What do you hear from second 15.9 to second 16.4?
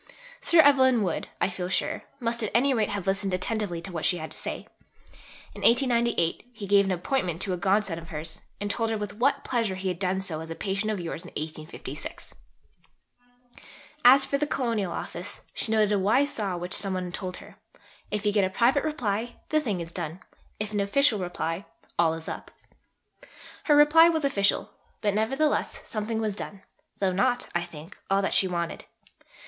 a wise